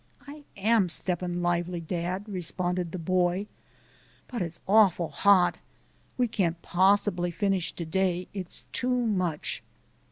[0.27, 3.45] "I AM steppin' lively, dad," responded the boy,
[4.27, 5.59] "but it's awful hot.
[6.17, 8.27] We can't possibly finish to day.
[8.33, 9.61] It's too much."